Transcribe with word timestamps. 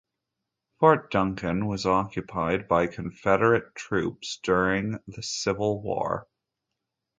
Fort 0.79 1.11
Duncan 1.11 1.67
was 1.67 1.85
occupied 1.85 2.67
by 2.67 2.87
Confederate 2.87 3.75
troops 3.75 4.39
during 4.41 4.97
the 5.05 5.21
Civil 5.21 5.79
War. 5.79 6.27